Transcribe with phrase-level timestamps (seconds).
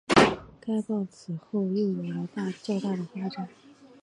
[0.59, 2.27] 该报此后又有了
[2.63, 3.47] 较大发展。